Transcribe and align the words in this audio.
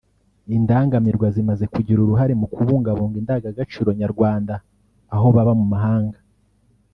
Indangamirwa 0.57 1.27
zimaze 1.35 1.65
kugira 1.73 1.99
uruhare 2.01 2.33
mu 2.41 2.47
kubungabunga 2.53 3.15
indangagaciro 3.21 3.89
nyarwanda 4.01 4.53
aho 5.15 5.27
baba 5.35 5.53
mu 5.59 5.65
mahanga 5.73 6.19